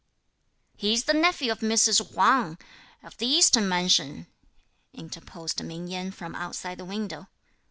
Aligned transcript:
"He's 0.75 1.03
the 1.03 1.13
nephew 1.13 1.51
of 1.51 1.59
Mrs. 1.59 2.13
Huang, 2.15 2.57
of 3.03 3.15
the 3.19 3.27
Eastern 3.27 3.69
mansion," 3.69 4.25
interposed 4.93 5.63
Ming 5.63 5.85
Yen 5.89 6.09
from 6.09 6.33
outside 6.33 6.79
the 6.79 6.85
window. 6.85 7.27